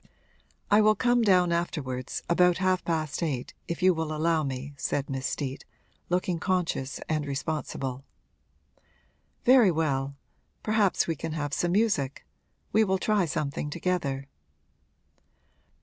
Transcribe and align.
'I 0.71 0.81
will 0.81 0.95
come 0.95 1.21
down 1.21 1.51
afterwards, 1.51 2.23
about 2.27 2.57
half 2.57 2.83
past 2.83 3.21
eight, 3.21 3.53
if 3.67 3.83
you 3.83 3.93
will 3.93 4.11
allow 4.11 4.41
me,' 4.41 4.73
said 4.75 5.11
Miss 5.11 5.27
Steet, 5.27 5.63
looking 6.09 6.39
conscious 6.39 6.99
and 7.07 7.23
responsible. 7.27 8.03
'Very 9.45 9.69
well 9.69 10.15
perhaps 10.63 11.05
we 11.05 11.15
can 11.15 11.33
have 11.33 11.53
some 11.53 11.73
music; 11.73 12.25
we 12.73 12.83
will 12.83 12.97
try 12.97 13.25
something 13.25 13.69
together.' 13.69 14.27